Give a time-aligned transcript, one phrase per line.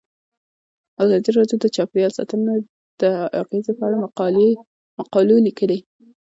[1.03, 2.53] ازادي راډیو د چاپیریال ساتنه
[3.01, 3.03] د
[3.41, 3.97] اغیزو په اړه
[4.99, 5.79] مقالو لیکلي.